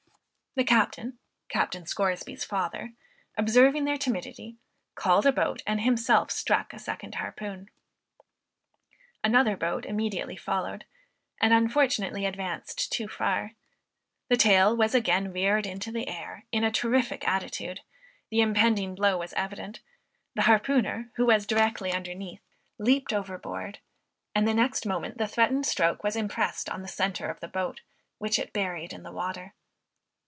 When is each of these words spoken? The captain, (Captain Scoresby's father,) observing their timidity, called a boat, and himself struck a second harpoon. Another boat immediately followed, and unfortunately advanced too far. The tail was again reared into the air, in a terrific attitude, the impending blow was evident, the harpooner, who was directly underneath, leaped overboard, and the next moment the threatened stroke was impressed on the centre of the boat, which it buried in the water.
The 0.55 0.65
captain, 0.65 1.17
(Captain 1.47 1.85
Scoresby's 1.85 2.43
father,) 2.43 2.91
observing 3.37 3.85
their 3.85 3.97
timidity, 3.97 4.57
called 4.95 5.25
a 5.25 5.31
boat, 5.31 5.63
and 5.65 5.79
himself 5.79 6.29
struck 6.29 6.73
a 6.73 6.77
second 6.79 7.15
harpoon. 7.15 7.69
Another 9.23 9.55
boat 9.55 9.85
immediately 9.85 10.35
followed, 10.35 10.83
and 11.39 11.53
unfortunately 11.53 12.25
advanced 12.25 12.91
too 12.91 13.07
far. 13.07 13.53
The 14.27 14.35
tail 14.35 14.75
was 14.75 14.93
again 14.93 15.31
reared 15.31 15.65
into 15.65 15.89
the 15.89 16.09
air, 16.09 16.43
in 16.51 16.65
a 16.65 16.69
terrific 16.71 17.25
attitude, 17.25 17.79
the 18.29 18.41
impending 18.41 18.93
blow 18.93 19.17
was 19.19 19.31
evident, 19.37 19.79
the 20.35 20.41
harpooner, 20.41 21.11
who 21.15 21.27
was 21.27 21.47
directly 21.47 21.93
underneath, 21.93 22.41
leaped 22.77 23.13
overboard, 23.13 23.79
and 24.35 24.45
the 24.45 24.53
next 24.53 24.85
moment 24.85 25.17
the 25.17 25.29
threatened 25.29 25.65
stroke 25.65 26.03
was 26.03 26.17
impressed 26.17 26.69
on 26.69 26.81
the 26.81 26.89
centre 26.89 27.29
of 27.29 27.39
the 27.39 27.47
boat, 27.47 27.79
which 28.17 28.37
it 28.37 28.51
buried 28.51 28.91
in 28.91 29.03
the 29.03 29.13
water. 29.13 29.53